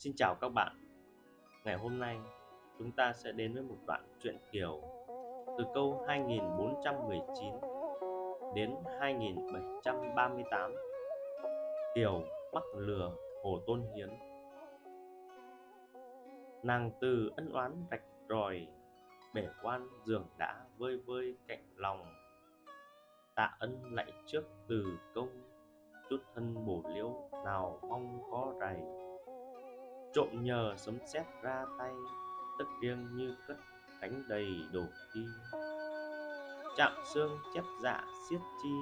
Xin 0.00 0.12
chào 0.16 0.34
các 0.40 0.48
bạn. 0.48 0.76
Ngày 1.64 1.76
hôm 1.76 1.98
nay 1.98 2.18
chúng 2.78 2.92
ta 2.92 3.12
sẽ 3.12 3.32
đến 3.32 3.54
với 3.54 3.62
một 3.62 3.76
đoạn 3.86 4.02
truyện 4.20 4.36
Kiều 4.52 4.80
từ 5.58 5.64
câu 5.74 6.04
2419 6.08 7.54
đến 8.54 8.74
2738. 9.00 10.74
Kiều 11.94 12.22
mắc 12.52 12.62
lừa 12.76 13.12
Hồ 13.44 13.58
Tôn 13.66 13.82
Hiến. 13.94 14.08
Nàng 16.62 16.90
từ 17.00 17.30
ân 17.36 17.52
oán 17.52 17.72
rạch 17.90 18.02
ròi, 18.28 18.66
bể 19.34 19.48
quan 19.62 19.88
giường 20.04 20.26
đã 20.38 20.64
vơi 20.78 20.98
vơi 21.06 21.36
cạnh 21.46 21.64
lòng. 21.76 22.14
Tạ 23.34 23.56
ân 23.58 23.94
lại 23.94 24.12
trước 24.26 24.42
từ 24.68 24.84
công, 25.14 25.28
chút 26.10 26.20
thân 26.34 26.66
bổ 26.66 26.82
liễu 26.94 27.28
nào 27.44 27.78
mong 27.82 28.22
có 28.30 28.54
rày 28.60 28.76
trộm 30.12 30.28
nhờ 30.32 30.74
sấm 30.76 30.98
sét 31.06 31.26
ra 31.42 31.66
tay, 31.78 31.94
tất 32.58 32.64
riêng 32.82 33.08
như 33.16 33.36
cất 33.48 33.56
cánh 34.00 34.22
đầy 34.28 34.46
đổ 34.72 34.84
đi 35.14 35.26
chạm 36.76 36.92
xương 37.04 37.38
chép 37.54 37.64
dạ 37.82 38.04
xiết 38.28 38.40
chi, 38.62 38.74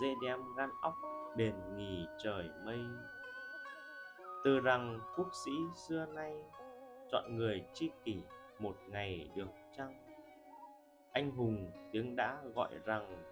dê 0.00 0.14
đem 0.22 0.54
gan 0.56 0.70
óc 0.82 0.94
đền 1.36 1.54
nghỉ 1.76 2.06
trời 2.18 2.50
mây. 2.64 2.80
Từ 4.44 4.60
rằng 4.60 5.00
quốc 5.16 5.28
sĩ 5.44 5.52
xưa 5.74 6.06
nay, 6.06 6.44
chọn 7.12 7.36
người 7.36 7.64
chi 7.74 7.90
kỷ 8.04 8.22
một 8.58 8.76
ngày 8.88 9.30
được 9.36 9.48
chăng? 9.76 9.94
Anh 11.12 11.30
hùng 11.30 11.70
tiếng 11.92 12.16
đã 12.16 12.38
gọi 12.54 12.70
rằng, 12.84 13.22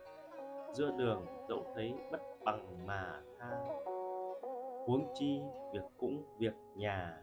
giữa 0.75 0.91
đường 0.99 1.27
dẫu 1.49 1.73
thấy 1.75 1.95
bất 2.13 2.21
bằng 2.45 2.87
mà 2.87 3.21
tha 3.39 3.51
huống 4.87 5.13
chi 5.15 5.41
việc 5.73 5.85
cũng 5.99 6.25
việc 6.39 6.55
nhà. 6.77 7.23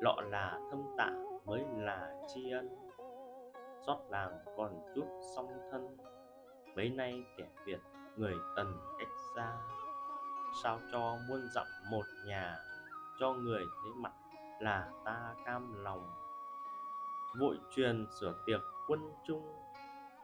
Lọ 0.00 0.16
là 0.30 0.60
thâm 0.70 0.82
tạ 0.98 1.10
mới 1.44 1.64
là 1.76 2.14
tri 2.28 2.50
ân. 2.50 2.68
Xót 3.86 3.98
làng 4.08 4.38
còn 4.56 4.80
chút 4.94 5.06
song 5.36 5.48
thân. 5.70 5.96
Mấy 6.76 6.90
nay 6.90 7.24
kẻ 7.38 7.48
việt, 7.64 7.80
người 8.16 8.34
tần 8.56 8.78
cách 8.98 9.08
xa. 9.36 9.52
Sao 10.62 10.78
cho 10.92 11.16
muôn 11.28 11.40
dặm 11.54 11.66
một 11.90 12.04
nhà, 12.26 12.58
cho 13.20 13.32
người 13.32 13.64
thấy 13.82 13.92
mặt 13.96 14.12
là 14.60 14.90
ta 15.04 15.34
cam 15.44 15.84
lòng. 15.84 16.10
Vội 17.40 17.58
truyền 17.76 18.06
sửa 18.20 18.34
tiệc 18.46 18.60
quân 18.88 19.00
trung 19.26 19.42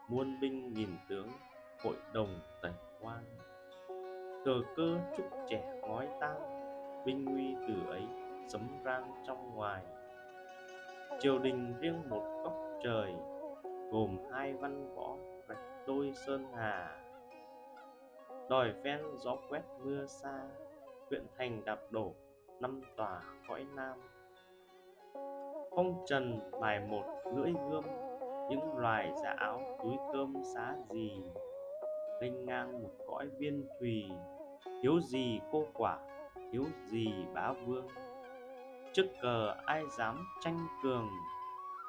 muôn 0.08 0.40
binh 0.40 0.74
nghìn 0.74 0.90
tướng, 1.08 1.28
hội 1.84 1.96
đồng 2.12 2.40
tẩy 2.62 2.72
quan. 3.00 3.24
Cờ 4.44 4.60
cơ 4.76 4.98
trúc 5.16 5.26
trẻ 5.48 5.80
ngói 5.82 6.08
tang 6.20 6.57
binh 7.04 7.24
nguy 7.24 7.54
từ 7.68 7.74
ấy 7.90 8.02
sấm 8.46 8.68
rang 8.84 9.12
trong 9.26 9.54
ngoài. 9.54 9.82
Triều 11.20 11.38
đình 11.38 11.74
riêng 11.80 12.02
một 12.08 12.42
góc 12.44 12.54
trời, 12.82 13.14
gồm 13.90 14.18
hai 14.32 14.52
văn 14.52 14.94
võ 14.94 15.16
rạch 15.48 15.86
đôi 15.86 16.12
sơn 16.26 16.46
hà. 16.54 17.04
Đòi 18.50 18.72
ven 18.82 19.00
gió 19.16 19.36
quét 19.48 19.62
mưa 19.84 20.06
xa, 20.06 20.42
huyện 21.08 21.26
thành 21.38 21.64
đạp 21.64 21.78
đổ, 21.90 22.14
năm 22.60 22.80
tòa 22.96 23.22
cõi 23.48 23.66
nam. 23.74 23.98
Phong 25.70 26.04
trần 26.06 26.50
bài 26.60 26.80
một 26.80 27.04
lưỡi 27.34 27.52
gươm, 27.70 27.84
những 28.50 28.76
loài 28.76 29.12
giả 29.22 29.34
áo 29.38 29.60
túi 29.82 29.96
cơm 30.12 30.34
xá 30.54 30.76
gì 30.90 31.22
nghênh 32.20 32.46
ngang 32.46 32.82
một 32.82 32.90
cõi 33.06 33.28
biên 33.38 33.66
thùy, 33.80 34.04
thiếu 34.82 35.00
gì 35.00 35.40
cô 35.52 35.64
quả 35.74 35.98
thiếu 36.52 36.64
gì 36.86 37.26
bá 37.34 37.52
vương? 37.52 37.86
Trước 38.92 39.06
cờ 39.22 39.54
ai 39.66 39.84
dám 39.98 40.26
tranh 40.40 40.66
cường? 40.82 41.08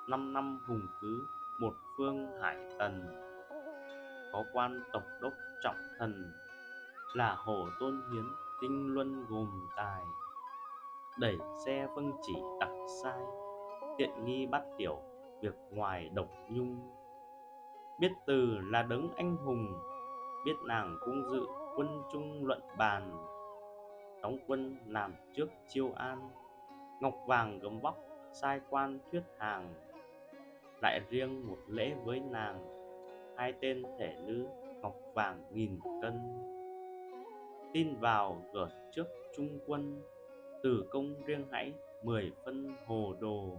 Năm 0.07 0.33
năm 0.33 0.59
hùng 0.67 0.87
cứ, 1.01 1.27
một 1.59 1.73
phương 1.97 2.41
hải 2.41 2.57
tần. 2.79 3.15
Có 4.33 4.43
quan 4.53 4.83
tộc 4.93 5.03
đốc 5.21 5.33
trọng 5.63 5.81
thần, 5.99 6.31
là 7.13 7.35
hổ 7.35 7.65
tôn 7.79 8.01
hiến 8.13 8.25
tinh 8.61 8.93
luân 8.93 9.25
gồm 9.29 9.67
tài. 9.77 10.03
Đẩy 11.19 11.37
xe 11.65 11.87
vâng 11.95 12.11
chỉ 12.21 12.33
tặc 12.59 12.69
sai, 13.03 13.19
tiện 13.97 14.25
nghi 14.25 14.45
bắt 14.45 14.63
tiểu, 14.77 14.99
việc 15.41 15.55
ngoài 15.71 16.09
độc 16.13 16.27
nhung. 16.49 16.95
Biết 17.99 18.11
từ 18.27 18.57
là 18.63 18.83
đấng 18.83 19.09
anh 19.15 19.35
hùng, 19.35 19.79
biết 20.45 20.55
nàng 20.65 20.97
cung 21.01 21.23
dự 21.31 21.41
quân 21.75 22.01
trung 22.11 22.45
luận 22.45 22.61
bàn 22.77 23.11
đóng 24.21 24.37
quân 24.47 24.75
làm 24.87 25.13
trước 25.33 25.49
chiêu 25.67 25.91
an. 25.95 26.29
Ngọc 27.01 27.15
vàng 27.27 27.59
gấm 27.59 27.79
vóc, 27.79 27.97
sai 28.33 28.61
quan 28.69 28.99
thuyết 29.11 29.23
hàng. 29.37 29.73
Lại 30.81 31.01
riêng 31.09 31.47
một 31.47 31.57
lễ 31.67 31.93
với 32.05 32.19
nàng, 32.19 32.65
hai 33.37 33.53
tên 33.61 33.83
thể 33.99 34.15
nữ 34.25 34.47
ngọc 34.81 34.95
vàng 35.13 35.43
nghìn 35.53 35.79
cân. 36.01 36.19
Tin 37.73 37.95
vào 37.99 38.41
gợt 38.53 38.69
trước 38.91 39.07
trung 39.35 39.59
quân, 39.67 40.01
từ 40.63 40.83
công 40.89 41.13
riêng 41.25 41.45
hãy 41.51 41.73
mười 42.03 42.31
phân 42.45 42.75
hồ 42.85 43.13
đồ. 43.19 43.57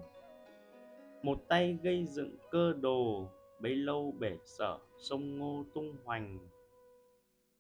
Một 1.23 1.39
tay 1.49 1.79
gây 1.83 2.05
dựng 2.05 2.37
cơ 2.51 2.73
đồ, 2.81 3.25
bấy 3.61 3.75
lâu 3.75 4.15
bể 4.19 4.37
sở 4.45 4.79
sông 4.99 5.39
ngô 5.39 5.65
tung 5.75 5.97
hoành. 6.05 6.39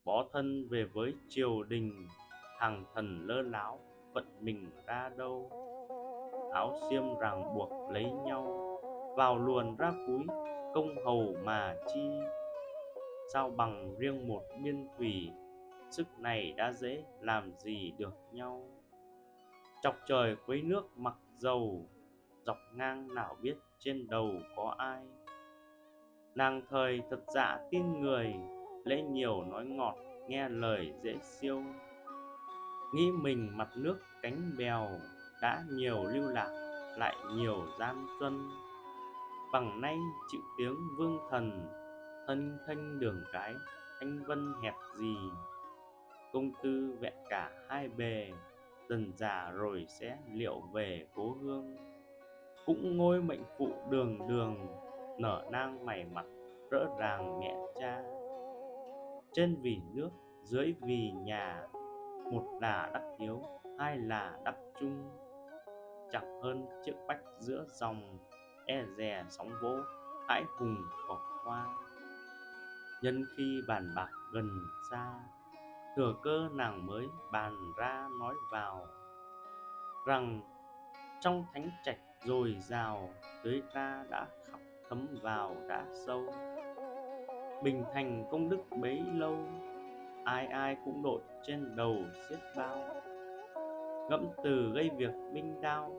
Bó 0.04 0.26
thân 0.32 0.68
về 0.68 0.84
với 0.84 1.14
triều 1.28 1.62
đình 1.62 2.06
thằng 2.60 2.84
thần 2.94 3.26
lơ 3.26 3.42
láo, 3.42 3.78
vận 4.12 4.24
mình 4.40 4.70
ra 4.86 5.10
đâu? 5.16 5.50
Áo 6.52 6.78
xiêm 6.90 7.02
ràng 7.20 7.54
buộc 7.54 7.90
lấy 7.92 8.04
nhau, 8.24 8.44
vào 9.16 9.38
luồn 9.38 9.76
ra 9.76 9.92
cúi, 10.06 10.26
công 10.74 11.04
hầu 11.04 11.34
mà 11.44 11.74
chi? 11.94 12.10
Sao 13.32 13.50
bằng 13.50 13.94
riêng 13.98 14.28
một 14.28 14.42
biên 14.64 14.88
thủy 14.98 15.30
sức 15.90 16.06
này 16.18 16.52
đã 16.56 16.72
dễ 16.72 17.04
làm 17.20 17.52
gì 17.58 17.92
được 17.98 18.14
nhau? 18.32 18.62
Chọc 19.82 19.96
trời 20.06 20.36
quấy 20.46 20.62
nước 20.62 20.88
mặc 20.96 21.14
dầu, 21.36 21.84
dọc 22.42 22.58
ngang 22.74 23.14
nào 23.14 23.36
biết 23.42 23.54
trên 23.78 24.06
đầu 24.10 24.30
có 24.56 24.74
ai? 24.78 25.02
Nàng 26.34 26.62
thời 26.70 27.02
thật 27.10 27.20
dạ 27.34 27.58
tin 27.70 28.00
người, 28.00 28.34
lễ 28.84 29.02
nhiều 29.02 29.44
nói 29.44 29.64
ngọt, 29.64 29.96
nghe 30.28 30.48
lời 30.48 30.92
dễ 31.02 31.16
siêu 31.22 31.62
nghĩ 32.92 33.10
mình 33.12 33.48
mặt 33.56 33.68
nước 33.76 33.98
cánh 34.22 34.52
bèo 34.58 34.88
đã 35.42 35.64
nhiều 35.70 36.04
lưu 36.04 36.28
lạc, 36.28 36.50
lại 36.98 37.16
nhiều 37.34 37.66
gian 37.78 38.06
xuân. 38.20 38.50
Bằng 39.52 39.80
nay 39.80 39.98
chịu 40.32 40.40
tiếng 40.58 40.76
vương 40.98 41.18
thần 41.30 41.68
thân 42.26 42.58
thanh 42.66 43.00
đường 43.00 43.24
cái, 43.32 43.54
anh 44.00 44.24
vân 44.26 44.52
hẹp 44.62 44.74
gì? 44.96 45.16
Công 46.32 46.52
tư 46.62 46.96
vẹn 47.00 47.14
cả 47.28 47.50
hai 47.68 47.88
bề, 47.88 48.32
dần 48.88 49.12
già 49.16 49.50
rồi 49.50 49.86
sẽ 49.88 50.18
liệu 50.32 50.60
về 50.72 51.06
cố 51.14 51.36
hương. 51.42 51.76
Cũng 52.66 52.96
ngôi 52.96 53.22
mệnh 53.22 53.42
phụ 53.58 53.68
đường 53.90 54.28
đường, 54.28 54.66
nở 55.18 55.48
nang 55.52 55.86
mày 55.86 56.04
mặt, 56.04 56.26
rỡ 56.70 56.84
ràng 56.98 57.40
mẹ 57.40 57.54
cha. 57.80 58.02
Trên 59.32 59.56
vì 59.62 59.80
nước, 59.94 60.10
dưới 60.44 60.74
vì 60.80 61.10
nhà 61.10 61.66
một 62.30 62.58
là 62.60 62.90
đắc 62.94 63.02
hiếu, 63.18 63.42
hai 63.78 63.98
là 63.98 64.38
đắc 64.44 64.54
trung 64.80 65.10
chẳng 66.12 66.42
hơn 66.42 66.66
chiếc 66.84 66.94
bách 67.08 67.20
giữa 67.38 67.64
dòng 67.68 68.18
e 68.66 68.84
dè 68.96 69.24
sóng 69.28 69.50
vỗ, 69.62 69.76
hãi 70.28 70.44
hùng 70.58 70.76
cỏ 71.08 71.18
hoa. 71.44 71.66
Nhân 73.02 73.24
khi 73.36 73.60
bàn 73.68 73.92
bạc 73.96 74.08
gần 74.32 74.48
xa, 74.90 75.14
thừa 75.96 76.14
cơ 76.22 76.48
nàng 76.52 76.86
mới 76.86 77.08
bàn 77.32 77.72
ra 77.76 78.08
nói 78.20 78.34
vào, 78.52 78.86
rằng 80.06 80.40
trong 81.20 81.44
thánh 81.54 81.70
trạch 81.84 81.98
dồi 82.24 82.56
dào 82.60 83.10
tới 83.44 83.62
ta 83.74 84.04
đã 84.10 84.26
khóc 84.50 84.60
thấm 84.88 85.06
vào 85.22 85.56
đã 85.68 85.84
sâu. 86.06 86.26
Bình 87.62 87.84
thành 87.94 88.24
công 88.30 88.48
đức 88.48 88.60
bấy 88.80 89.02
lâu 89.14 89.36
ai 90.24 90.46
ai 90.46 90.76
cũng 90.84 91.02
đội 91.02 91.20
trên 91.42 91.76
đầu 91.76 91.96
xiết 92.28 92.38
bao, 92.56 92.78
ngẫm 94.10 94.28
từ 94.44 94.70
gây 94.74 94.90
việc 94.96 95.12
binh 95.32 95.60
đao, 95.60 95.90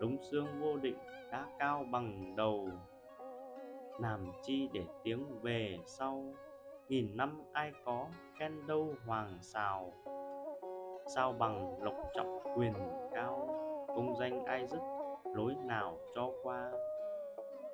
đống 0.00 0.16
xương 0.22 0.46
vô 0.60 0.76
định 0.76 0.96
đã 1.30 1.46
cao 1.58 1.84
bằng 1.90 2.36
đầu. 2.36 2.68
Làm 4.00 4.32
chi 4.42 4.68
để 4.72 4.82
tiếng 5.02 5.40
về 5.42 5.78
sau, 5.86 6.24
nghìn 6.88 7.16
năm 7.16 7.42
ai 7.52 7.72
có 7.84 8.06
khen 8.38 8.66
đâu 8.66 8.94
hoàng 9.06 9.38
xào. 9.40 9.92
Sao 11.14 11.32
bằng 11.32 11.82
lộc 11.82 11.94
trọng 12.14 12.40
quyền 12.56 12.72
cao, 13.14 13.48
công 13.88 14.16
danh 14.20 14.44
ai 14.44 14.66
dứt 14.66 14.80
lối 15.34 15.54
nào 15.64 15.98
cho 16.14 16.30
qua. 16.42 16.72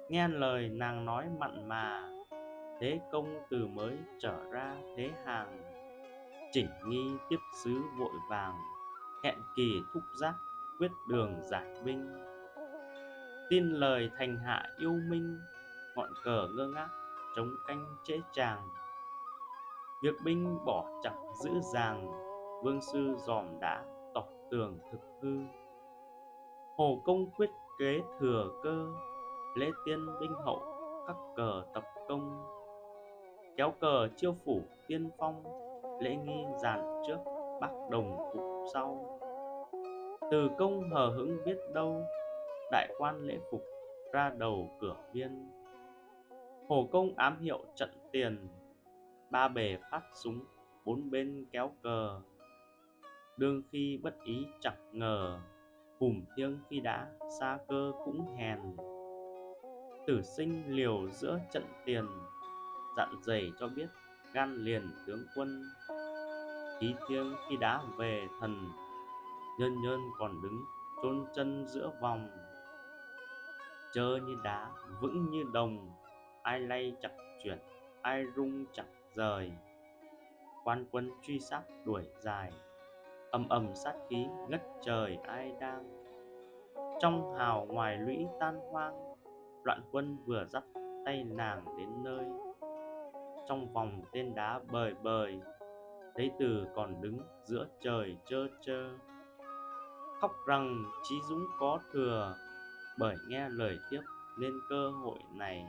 Nghe 0.09 0.29
lời 0.29 0.69
nàng 0.69 1.05
nói 1.05 1.27
mặn 1.39 1.69
mà, 1.69 2.11
thế 2.81 3.01
công 3.13 3.41
từ 3.51 3.67
mới 3.67 3.97
trở 4.19 4.45
ra 4.51 4.77
thế 4.97 5.11
hàng 5.25 5.82
chỉnh 6.53 6.69
nghi 6.87 7.17
tiếp 7.29 7.39
sứ 7.53 7.83
vội 7.99 8.15
vàng, 8.29 8.59
hẹn 9.25 9.39
kỳ 9.57 9.83
thúc 9.95 10.03
giác, 10.15 10.35
quyết 10.79 10.91
đường 11.09 11.41
giải 11.51 11.67
binh. 11.85 12.17
Tin 13.51 13.71
lời 13.71 14.11
thành 14.19 14.39
hạ 14.39 14.63
yêu 14.79 14.93
minh, 15.11 15.41
ngọn 15.97 16.09
cờ 16.25 16.49
ngơ 16.55 16.67
ngác, 16.67 16.89
chống 17.37 17.51
canh 17.67 17.97
chế 18.05 18.21
tràng. 18.33 18.69
Việc 20.03 20.15
binh 20.25 20.59
bỏ 20.65 21.01
chẳng 21.03 21.23
giữ 21.45 21.51
dàng 21.75 22.11
vương 22.65 22.81
sư 22.81 23.15
dòm 23.27 23.61
đã 23.61 23.85
tọc 24.15 24.29
tường 24.51 24.79
thực 24.93 25.01
hư. 25.23 25.39
Hồ 26.77 27.03
công 27.05 27.31
quyết 27.31 27.51
kế 27.79 28.01
thừa 28.21 28.51
cơ, 28.63 28.87
lễ 29.57 29.71
tiên 29.87 30.07
binh 30.21 30.33
hậu 30.45 30.63
các 31.07 31.17
cờ 31.37 31.63
tập 31.75 31.85
công. 32.09 32.45
Kéo 33.57 33.73
cờ 33.81 34.09
chiêu 34.17 34.37
phủ 34.45 34.63
tiên 34.87 35.11
phong 35.19 35.72
lễ 36.03 36.17
nghi 36.17 36.45
giàn 36.63 37.03
trước 37.07 37.19
bác 37.61 37.71
đồng 37.91 38.31
phục 38.33 38.43
sau. 38.75 39.19
Từ 40.31 40.51
công 40.59 40.91
hờ 40.91 41.09
hững 41.17 41.39
biết 41.45 41.59
đâu, 41.75 42.03
đại 42.71 42.89
quan 42.99 43.23
lễ 43.23 43.39
phục 43.51 43.63
ra 44.13 44.31
đầu 44.39 44.71
cửa 44.81 44.97
viên. 45.13 45.51
Hồ 46.69 46.89
công 46.93 47.15
ám 47.17 47.39
hiệu 47.41 47.65
trận 47.75 47.91
tiền, 48.13 48.49
ba 49.31 49.49
bề 49.49 49.79
phát 49.91 50.03
súng, 50.13 50.45
bốn 50.85 51.11
bên 51.11 51.47
kéo 51.53 51.73
cờ. 51.83 52.21
Đương 53.37 53.63
khi 53.71 54.01
bất 54.03 54.15
ý 54.25 54.47
chẳng 54.61 54.89
ngờ, 54.93 55.41
hùm 56.01 56.25
thiêng 56.37 56.59
khi 56.71 56.81
đã 56.81 57.09
xa 57.41 57.59
cơ 57.69 57.93
cũng 58.05 58.37
hèn. 58.37 58.59
Tử 60.07 60.23
sinh 60.23 60.63
liều 60.67 61.09
giữa 61.11 61.39
trận 61.51 61.65
tiền, 61.85 62.05
dặn 62.97 63.09
dày 63.23 63.51
cho 63.61 63.69
biết 63.69 63.87
gan 64.33 64.55
liền 64.55 64.91
tướng 65.07 65.25
quân. 65.37 65.63
Khí 66.81 66.95
thiêng 67.09 67.35
khi 67.49 67.57
đã 67.57 67.83
về 67.97 68.27
thần 68.41 68.69
nhân 69.59 69.83
nhân 69.83 70.01
còn 70.19 70.43
đứng 70.43 70.65
chôn 71.03 71.25
chân 71.35 71.65
giữa 71.67 71.91
vòng. 72.03 72.29
Chơ 73.93 74.19
như 74.27 74.37
đá 74.45 74.71
vững 75.01 75.31
như 75.31 75.45
đồng, 75.53 75.91
ai 76.43 76.61
lay 76.61 76.97
chặt 77.01 77.11
chuyển 77.45 77.59
ai 78.03 78.27
rung 78.37 78.65
chặt 78.73 78.85
rời. 79.15 79.53
Quan 80.65 80.85
quân 80.91 81.11
truy 81.23 81.41
sát 81.41 81.63
đuổi 81.85 82.03
dài, 82.19 82.53
ầm 83.31 83.49
ầm 83.49 83.75
sát 83.75 83.95
khí 84.11 84.27
ngất 84.49 84.63
trời 84.83 85.19
ai 85.23 85.53
đang. 85.61 86.05
Trong 87.01 87.35
hào 87.35 87.67
ngoài 87.67 87.97
lũy 87.97 88.27
tan 88.41 88.61
hoang, 88.71 89.15
loạn 89.65 89.83
quân 89.93 90.17
vừa 90.27 90.45
dắt 90.45 90.65
tay 91.05 91.25
nàng 91.25 91.65
đến 91.79 91.89
nơi 92.05 92.25
trong 93.49 93.73
vòng 93.73 94.03
tên 94.13 94.35
đá 94.35 94.61
bời 94.73 94.95
bời. 95.03 95.41
Thấy 96.15 96.31
từ 96.41 96.67
còn 96.75 97.01
đứng 97.01 97.19
giữa 97.45 97.67
trời 97.81 98.17
trơ 98.27 98.47
trơ 98.61 98.99
khóc 100.23 100.33
rằng 100.47 100.85
trí 101.03 101.15
dũng 101.29 101.47
có 101.59 101.79
thừa, 101.93 102.37
bởi 102.99 103.17
nghe 103.29 103.49
lời 103.49 103.79
tiếp 103.91 104.01
nên 104.39 104.53
cơ 104.69 104.91
hội 104.91 105.19
này. 105.35 105.67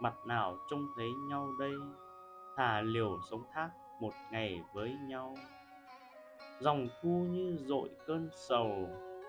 Mặt 0.00 0.14
nào 0.26 0.56
trông 0.70 0.86
thấy 0.96 1.08
nhau 1.28 1.48
đây 1.58 1.72
thà 2.56 2.80
liều 2.80 3.18
sống 3.30 3.42
thác 3.52 3.70
một 4.00 4.12
ngày 4.32 4.60
với 4.74 4.96
nhau. 5.08 5.34
Dòng 6.60 6.88
thu 7.02 7.08
như 7.08 7.56
dội 7.60 7.90
cơn 8.06 8.28
sầu, 8.32 8.88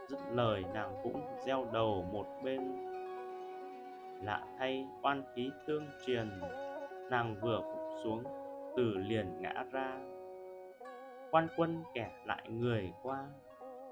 dứt 0.09 0.19
lời 0.31 0.63
nàng 0.73 0.95
cũng 1.03 1.21
gieo 1.45 1.67
đầu 1.73 2.05
một 2.13 2.25
bên. 2.43 2.85
Lạ 4.23 4.43
thay 4.59 4.87
oan 5.01 5.23
khí 5.35 5.51
tương 5.67 5.85
truyền 6.05 6.29
nàng 7.09 7.35
vừa 7.41 7.61
phục 7.61 8.03
xuống, 8.03 8.23
từ 8.77 8.93
liền 8.97 9.41
ngã 9.41 9.63
ra. 9.71 9.99
Quan 11.31 11.47
quân 11.57 11.83
kẻ 11.93 12.11
lại 12.25 12.49
người 12.49 12.93
qua, 13.03 13.25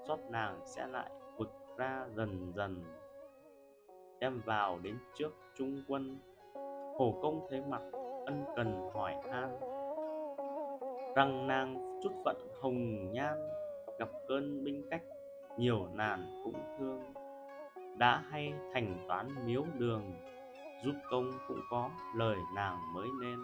xót 0.08 0.18
nàng 0.30 0.60
sẽ 0.64 0.86
lại 0.86 1.10
vực 1.36 1.52
ra 1.76 2.06
dần 2.16 2.52
dần. 2.56 2.84
Đem 4.20 4.40
vào 4.44 4.78
đến 4.78 4.98
trước 5.14 5.34
trung 5.54 5.82
quân 5.88 6.18
hổ 6.98 7.18
công 7.22 7.46
thấy 7.50 7.62
mặt 7.68 7.82
ân 8.26 8.44
cần 8.56 8.90
hỏi 8.94 9.14
han. 9.32 9.60
Rằng 11.16 11.46
nàng 11.46 12.00
chút 12.02 12.12
phận 12.24 12.36
hồng 12.62 13.12
nhan, 13.12 13.48
gặp 13.98 14.08
cơn 14.28 14.64
binh 14.64 14.82
cách, 14.90 15.02
nhiều 15.58 15.86
nàn 15.94 16.40
cũng 16.44 16.76
thương. 16.78 17.02
Đã 17.98 18.22
hay 18.30 18.52
thành 18.74 19.04
toán 19.08 19.28
miếu 19.46 19.64
đường 19.78 20.12
giúp 20.84 20.94
công 21.10 21.30
cũng 21.48 21.60
có 21.70 21.90
lời 22.14 22.36
nàng 22.54 22.94
mới 22.94 23.08
nên. 23.20 23.40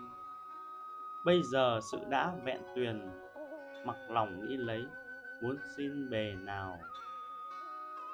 Bây 1.25 1.43
giờ 1.43 1.79
sự 1.82 1.99
đã 2.09 2.32
vẹn 2.44 2.61
tuyền, 2.75 3.11
mặc 3.87 3.97
lòng 4.09 4.41
nghĩ 4.41 4.56
lấy, 4.56 4.85
muốn 5.43 5.56
xin 5.77 6.11
bề 6.11 6.32
nào? 6.38 6.79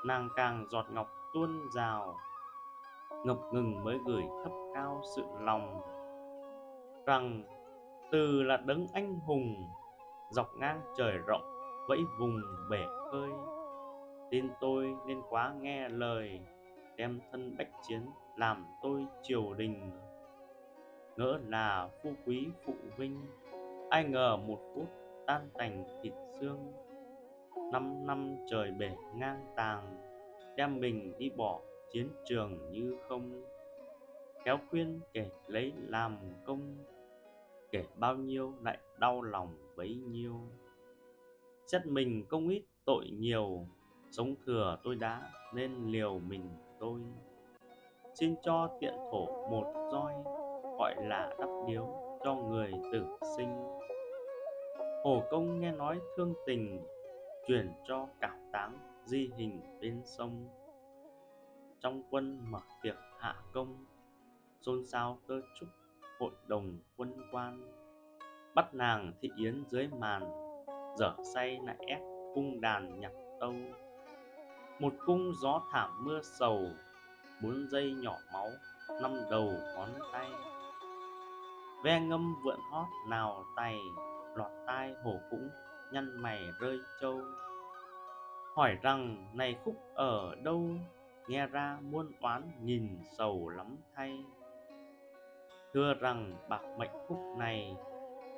Nàng 0.05 0.29
càng 0.37 0.67
giọt 0.71 0.87
ngọc 0.91 1.09
tuôn 1.35 1.69
rào, 1.75 2.17
ngập 3.25 3.39
ngừng 3.53 3.85
mới 3.85 3.99
gửi 4.07 4.23
thấp 4.43 4.53
cao 4.75 5.03
sự 5.17 5.23
lòng. 5.41 5.81
Rằng, 7.07 7.45
từ 8.11 8.43
là 8.43 8.57
đấng 8.57 8.87
anh 8.93 9.21
hùng, 9.21 9.71
dọc 10.31 10.57
ngang 10.57 10.81
trời 10.97 11.19
rộng, 11.27 11.43
vẫy 11.89 11.99
vùng 12.19 12.41
bể 12.71 12.85
khơi. 13.13 13.31
Tin 14.31 14.49
tôi 14.61 14.97
nên 15.07 15.23
quá 15.31 15.55
nghe 15.61 15.89
lời, 15.89 16.41
đem 16.97 17.21
thân 17.33 17.57
bách 17.59 17.71
chiến 17.89 18.07
làm 18.37 18.67
tôi 18.83 19.07
triều 19.23 19.55
đình. 19.55 19.91
Ngỡ 21.17 21.39
là 21.49 21.91
phu 22.03 22.11
quý 22.27 22.47
phụ 22.65 22.75
vinh 22.97 23.21
ai 23.91 24.05
ngờ 24.05 24.37
một 24.37 24.61
phút 24.75 24.89
tan 25.27 25.49
tành 25.55 25.85
thịt 26.03 26.13
xương. 26.41 26.73
Năm 27.73 28.07
năm 28.07 28.37
trời 28.51 28.71
bể 28.71 28.97
ngang 29.15 29.47
tàng, 29.57 29.97
đem 30.57 30.81
mình 30.81 31.13
đi 31.19 31.31
bỏ 31.31 31.61
chiến 31.93 32.09
trường 32.25 32.71
như 32.73 32.97
không. 33.09 33.45
Kéo 34.45 34.59
khuyên 34.71 35.01
kể 35.13 35.31
lấy 35.47 35.73
làm 35.77 36.19
công, 36.45 36.77
kể 37.71 37.85
bao 37.97 38.17
nhiêu 38.17 38.55
lại 38.63 38.79
đau 38.99 39.23
lòng 39.23 39.55
bấy 39.77 39.95
nhiêu. 39.95 40.35
Xét 41.67 41.87
mình 41.87 42.25
công 42.29 42.49
ít 42.49 42.63
tội 42.85 43.09
nhiều, 43.11 43.67
sống 44.11 44.35
thừa 44.47 44.79
tôi 44.83 44.95
đã 44.95 45.31
nên 45.55 45.87
liều 45.87 46.19
mình 46.19 46.49
tôi 46.81 47.01
xin 48.21 48.35
cho 48.43 48.71
tiện 48.81 48.95
thổ 49.11 49.27
một 49.51 49.89
roi, 49.93 50.13
gọi 50.79 50.95
là 50.99 51.35
đắp 51.39 51.49
điếu 51.67 51.87
cho 52.25 52.35
người 52.35 52.73
tử 52.93 53.07
sinh. 53.37 53.57
Hồ 55.05 55.23
công 55.31 55.61
nghe 55.61 55.73
nói 55.73 56.01
thương 56.17 56.35
tình 56.47 56.87
chuyển 57.47 57.73
cho 57.85 58.07
cả 58.21 58.37
táng 58.53 58.79
di 59.05 59.31
hình 59.37 59.61
bên 59.81 60.03
sông. 60.05 60.49
Trong 61.81 62.03
quân 62.11 62.39
mở 62.51 62.61
tiệc 62.83 62.97
hạ 63.19 63.37
công, 63.53 63.87
xôn 64.61 64.85
xao 64.85 65.19
tơ 65.27 65.35
trúc 65.61 65.69
hội 66.21 66.33
đồng 66.47 66.79
quân 66.97 67.13
quan. 67.33 67.61
Bắt 68.55 68.75
nàng 68.75 69.13
thị 69.21 69.31
yến 69.37 69.65
dưới 69.69 69.89
màn, 69.99 70.23
dở 70.99 71.15
say 71.35 71.59
lại 71.65 71.77
ép 71.87 72.01
cung 72.35 72.61
đàn 72.61 73.01
nhạc 73.01 73.13
tâu. 73.41 73.55
Một 74.79 74.93
cung 75.07 75.33
gió 75.43 75.63
thảm 75.73 76.05
mưa 76.05 76.21
sầu 76.23 76.61
bốn 77.43 77.67
dây 77.71 77.95
nhỏ 78.03 78.17
máu, 78.33 78.49
năm 79.03 79.13
đầu 79.31 79.53
ngón 79.75 79.89
tay. 80.13 80.31
Ve 81.85 82.01
ngâm 82.01 82.35
vượn 82.45 82.59
hót, 82.71 82.87
nào 83.09 83.45
tay 83.57 83.79
lọt 84.35 84.51
tai 84.67 84.95
hổ 85.05 85.15
cũng, 85.31 85.49
nhăn 85.93 86.23
mày 86.23 86.41
rơi 86.61 86.79
trâu. 87.01 87.21
Hỏi 88.55 88.77
rằng, 88.83 89.27
này 89.35 89.57
khúc 89.65 89.75
ở 89.95 90.35
đâu? 90.35 90.63
Nghe 91.29 91.47
ra 91.47 91.79
muôn 91.83 92.13
oán 92.21 92.43
nhìn 92.63 92.99
sầu 93.19 93.49
lắm 93.49 93.77
thay. 93.95 94.25
Thưa 95.75 95.95
rằng, 95.95 96.37
bạc 96.49 96.63
mệnh 96.79 96.91
khúc 97.09 97.19
này, 97.39 97.77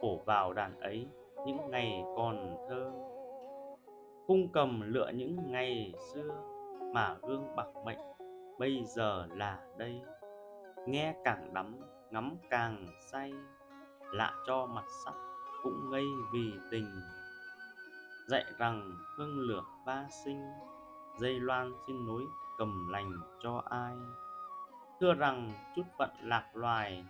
phổ 0.01 0.17
vào 0.17 0.53
đàn 0.53 0.81
ấy 0.81 1.07
những 1.47 1.71
ngày 1.71 2.03
còn 2.17 2.57
thơ. 2.69 2.93
Cung 4.27 4.49
cầm 4.53 4.93
lựa 4.93 5.11
những 5.15 5.53
ngày 5.53 5.95
xưa, 6.13 6.31
mà 6.95 7.17
gương 7.23 7.57
bạc 7.57 7.69
mệnh 7.85 7.99
bây 8.59 8.85
giờ 8.85 9.27
là 9.31 9.59
đây. 9.77 10.03
Nghe 10.87 11.15
càng 11.25 11.55
đắm, 11.55 11.77
ngắm 12.11 12.37
càng 12.51 12.87
say. 13.13 13.33
Lạ 14.13 14.33
cho 14.47 14.67
mặt 14.67 14.85
sắc 15.05 15.15
cũng 15.63 15.91
ngây 15.91 16.05
vì 16.33 16.53
tình. 16.71 17.01
Dạy 18.29 18.45
rằng 18.59 18.93
hương 19.17 19.39
lửa 19.39 19.63
ba 19.87 20.07
sinh. 20.25 20.43
Dây 21.21 21.41
loan 21.41 21.73
xin 21.87 22.07
nối 22.07 22.23
cầm 22.59 22.89
lành 22.89 23.13
cho 23.43 23.63
ai. 23.71 23.95
Thưa 25.01 25.15
rằng 25.15 25.53
chút 25.77 25.83
phận 25.99 26.11
lạc 26.23 26.51
loài, 26.55 27.05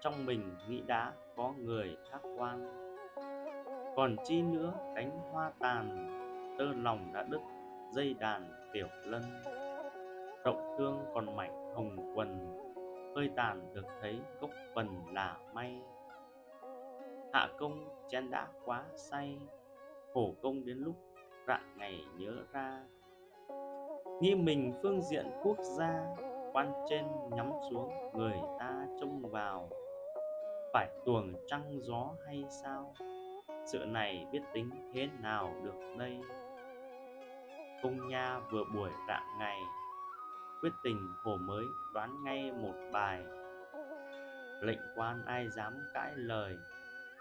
trong 0.00 0.26
mình 0.26 0.56
nghĩ 0.68 0.82
đã 0.86 1.12
có 1.36 1.52
người 1.58 1.96
thác 2.10 2.20
quan. 2.36 2.88
Còn 3.96 4.16
chi 4.24 4.42
nữa 4.42 4.72
cánh 4.94 5.10
hoa 5.10 5.52
tàn, 5.58 6.08
tơ 6.58 6.64
lòng 6.64 7.12
đã 7.12 7.22
đứt 7.22 7.40
dây 7.92 8.14
đàn 8.14 8.50
tiểu 8.72 8.88
lân 9.04 9.22
rộng 10.44 10.74
thương 10.78 11.04
còn 11.14 11.36
mảnh 11.36 11.74
hồng 11.74 12.12
quần, 12.14 12.58
hơi 13.16 13.30
tàn 13.36 13.74
được 13.74 13.86
thấy 14.00 14.20
gốc 14.40 14.50
phần 14.74 14.88
là 15.12 15.36
may. 15.54 15.82
Hạ 17.32 17.48
công 17.58 17.88
chén 18.08 18.30
đã 18.30 18.48
quá 18.64 18.84
say, 18.96 19.38
hổ 20.14 20.34
công 20.42 20.64
đến 20.64 20.78
lúc 20.78 20.94
rạng 21.46 21.74
ngày 21.76 22.04
nhớ 22.16 22.32
ra. 22.52 22.82
Nghĩ 24.20 24.34
mình 24.34 24.72
phương 24.82 25.02
diện 25.02 25.26
quốc 25.42 25.56
gia, 25.62 26.16
quan 26.52 26.72
trên 26.88 27.04
nhắm 27.30 27.50
xuống 27.70 27.90
người 28.14 28.36
ta 28.58 28.86
trông 29.00 29.22
vào. 29.30 29.68
Phải 30.72 30.88
tuồng 31.04 31.32
trăng 31.46 31.78
gió 31.80 32.10
hay 32.26 32.44
sao? 32.48 32.94
Sự 33.66 33.78
này 33.78 34.26
biết 34.32 34.42
tính 34.52 34.70
thế 34.94 35.08
nào 35.22 35.52
được 35.62 35.94
đây? 35.98 36.20
Công 37.82 38.08
nha 38.08 38.40
vừa 38.50 38.64
buổi 38.74 38.90
rạng 39.08 39.26
ngày 39.38 39.58
quyết 40.62 40.72
tình 40.82 41.14
hồ 41.22 41.36
mới, 41.36 41.64
đoán 41.92 42.24
ngay 42.24 42.52
một 42.52 42.74
bài. 42.92 43.24
Lệnh 44.60 44.80
quan 44.96 45.24
ai 45.26 45.48
dám 45.50 45.78
cãi 45.94 46.12
lời, 46.16 46.56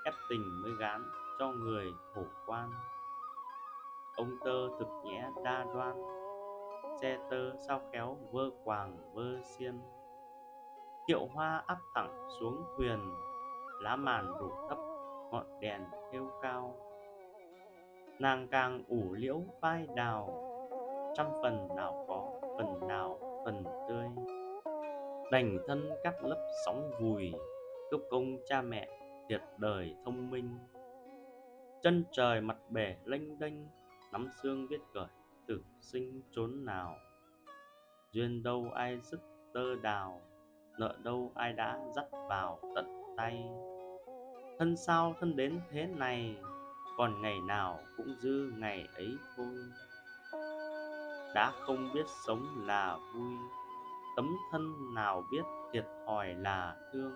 ép 0.06 0.14
tình 0.30 0.62
mới 0.64 0.72
gán 0.80 1.04
cho 1.40 1.52
người 1.52 1.86
hổ 2.16 2.24
quan. 2.46 2.72
Ông 4.16 4.38
tơ 4.46 4.68
thực 4.80 4.88
nhẽ 5.06 5.30
đa 5.44 5.66
đoan 5.74 5.96
xe 7.02 7.18
tơ 7.30 7.52
sao 7.68 7.82
khéo 7.92 8.18
vơ 8.32 8.50
quàng 8.64 8.98
vơ 9.14 9.42
xiên. 9.44 9.80
Kiệu 11.08 11.28
hoa 11.34 11.64
áp 11.68 11.78
thẳng 11.96 12.28
xuống 12.40 12.64
thuyền, 12.78 13.00
lá 13.82 13.96
màn 13.96 14.34
rủ 14.40 14.50
thấp 14.70 14.78
ngọn 15.32 15.60
đèn 15.60 15.82
thêu 16.12 16.30
cao. 16.42 16.76
Nàng 18.20 18.48
càng 18.52 18.84
ủ 18.88 19.14
liễu 19.14 19.42
vai 19.62 19.88
đào, 19.96 20.44
trăm 21.16 21.28
phần 21.44 21.68
nào 21.76 22.06
có, 22.08 22.32
phần 22.58 22.88
nào 22.88 23.31
phần 23.46 23.64
tươi. 23.90 24.06
Đành 25.32 25.58
thân 25.68 25.90
cắt 26.04 26.24
lấp 26.24 26.38
sóng 26.66 26.92
vùi 27.02 27.32
cướp 27.92 28.02
công 28.10 28.38
cha 28.48 28.62
mẹ 28.62 28.88
thiệt 29.30 29.42
đời 29.58 29.96
thông 30.06 30.30
minh. 30.30 30.58
Chân 31.82 32.04
trời 32.12 32.42
mặt 32.42 32.58
bể 32.70 32.96
lênh 33.06 33.40
đênh, 33.40 33.54
nắm 34.12 34.30
xương 34.44 34.68
biết 34.70 34.82
cởi 34.94 35.08
tử 35.48 35.62
sinh 35.82 36.22
trốn 36.32 36.66
nào. 36.66 36.96
Duyên 38.12 38.44
đâu 38.44 38.68
ai 38.74 39.00
dứt 39.04 39.20
tơ 39.54 39.76
đào, 39.76 40.22
nợ 40.78 40.96
đâu 41.04 41.32
ai 41.36 41.54
đã 41.54 41.80
dắt 41.96 42.06
vào 42.12 42.60
tận 42.76 43.04
tay. 43.18 43.46
Thân 44.60 44.78
sao 44.78 45.16
thân 45.20 45.36
đến 45.36 45.60
thế 45.70 45.86
này, 45.86 46.36
còn 46.98 47.22
ngày 47.22 47.36
nào 47.48 47.80
cũng 47.98 48.16
dư 48.20 48.52
ngày 48.58 48.88
ấy 48.96 49.10
thôi 49.38 49.56
đã 51.36 51.52
không 51.52 51.90
biết 51.94 52.06
sống 52.26 52.46
là 52.66 52.98
vui, 53.14 53.34
tấm 54.16 54.38
thân 54.52 54.94
nào 54.94 55.24
biết 55.32 55.44
thiệt 55.72 55.86
thòi 56.06 56.34
là 56.34 56.76
thương. 56.94 57.12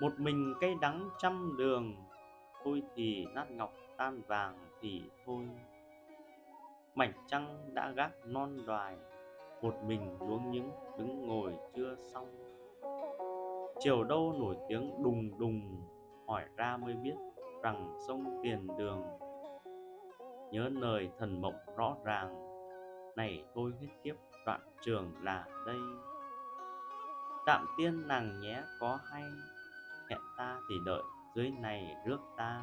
Một 0.00 0.12
mình 0.18 0.54
cây 0.60 0.74
đắng 0.80 1.08
trăm 1.18 1.56
đường, 1.58 1.94
thôi 2.64 2.82
thì 2.94 3.26
nát 3.34 3.50
ngọc 3.50 3.72
tan 3.96 4.22
vàng 4.26 4.58
thì 4.80 5.02
thôi. 5.26 5.48
Mảnh 6.94 7.12
trăng 7.26 7.70
đã 7.74 7.90
gác 7.90 8.10
non 8.24 8.66
đoài, 8.66 8.96
một 9.62 9.74
mình 9.86 10.16
luống 10.20 10.50
những 10.50 10.70
đứng 10.98 11.26
ngồi 11.26 11.52
chưa 11.74 11.96
xong. 12.12 12.28
Chiều 13.78 14.04
đâu 14.04 14.34
nổi 14.38 14.56
tiếng 14.68 15.02
đùng 15.02 15.38
đùng, 15.38 15.82
hỏi 16.26 16.44
ra 16.56 16.76
mới 16.76 16.94
biết 16.94 17.14
rằng 17.62 17.98
sông 18.08 18.40
tiền 18.42 18.66
đường. 18.78 19.02
Nhớ 20.50 20.68
lời 20.72 21.10
thần 21.18 21.40
mộng 21.40 21.56
rõ 21.76 21.96
ràng 22.04 22.43
này 23.16 23.44
thôi 23.54 23.72
hết 23.80 23.88
kiếp 24.04 24.16
đoạn 24.46 24.60
trường 24.82 25.12
là 25.20 25.46
đây. 25.66 25.80
Tạm 27.46 27.66
tiên 27.78 28.08
nàng 28.08 28.40
nhé, 28.40 28.62
có 28.80 28.98
hay, 29.10 29.24
hẹn 30.10 30.20
ta 30.36 30.60
thì 30.68 30.74
đợi, 30.86 31.02
dưới 31.34 31.50
này 31.50 31.94
rước 32.06 32.20
ta. 32.36 32.62